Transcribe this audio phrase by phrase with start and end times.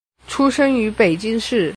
[0.27, 1.69] 出生于北京市。